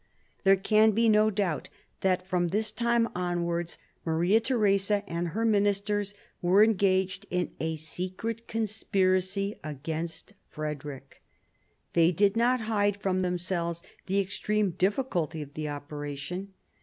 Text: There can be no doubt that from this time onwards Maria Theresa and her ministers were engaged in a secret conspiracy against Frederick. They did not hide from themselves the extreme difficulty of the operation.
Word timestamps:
There 0.43 0.55
can 0.55 0.93
be 0.93 1.07
no 1.09 1.29
doubt 1.29 1.69
that 1.99 2.25
from 2.25 2.47
this 2.47 2.71
time 2.71 3.07
onwards 3.13 3.77
Maria 4.03 4.39
Theresa 4.39 5.03
and 5.07 5.27
her 5.27 5.45
ministers 5.45 6.15
were 6.41 6.63
engaged 6.63 7.27
in 7.29 7.51
a 7.59 7.75
secret 7.75 8.47
conspiracy 8.47 9.59
against 9.63 10.33
Frederick. 10.49 11.21
They 11.93 12.11
did 12.11 12.35
not 12.35 12.61
hide 12.61 12.97
from 12.97 13.19
themselves 13.19 13.83
the 14.07 14.19
extreme 14.19 14.71
difficulty 14.71 15.43
of 15.43 15.53
the 15.53 15.69
operation. 15.69 16.55